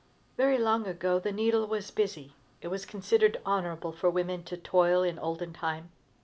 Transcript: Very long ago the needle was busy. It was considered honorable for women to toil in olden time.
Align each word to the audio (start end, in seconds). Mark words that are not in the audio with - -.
Very 0.35 0.57
long 0.57 0.87
ago 0.87 1.19
the 1.19 1.31
needle 1.31 1.67
was 1.67 1.91
busy. 1.91 2.33
It 2.59 2.69
was 2.69 2.87
considered 2.87 3.39
honorable 3.45 3.91
for 3.91 4.09
women 4.09 4.43
to 4.45 4.57
toil 4.57 5.03
in 5.03 5.19
olden 5.19 5.53
time. 5.53 5.91